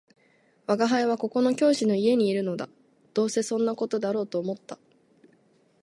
[0.65, 2.67] 「吾輩はここの教師の家にいるのだ」
[3.13, 4.79] 「どうせそんな事だろうと思った